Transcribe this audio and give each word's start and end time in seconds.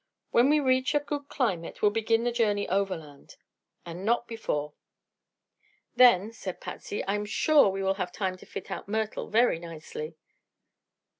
When 0.31 0.49
we 0.49 0.59
reach 0.59 0.95
a 0.95 0.99
good 0.99 1.29
climate 1.29 1.83
we'll 1.83 1.91
begin 1.91 2.23
the 2.23 2.31
journey 2.31 2.67
overland 2.67 3.35
and 3.85 4.03
not 4.03 4.27
before." 4.27 4.73
"Then," 5.95 6.31
said 6.33 6.59
Patsy, 6.59 7.03
"I'm 7.07 7.23
sure 7.25 7.69
we 7.69 7.81
shall 7.81 7.93
have 7.93 8.11
time 8.11 8.35
to 8.37 8.47
fit 8.47 8.71
out 8.71 8.87
Myrtle 8.87 9.27
very 9.27 9.59
nicely." 9.59 10.13
Mr. 10.13 11.05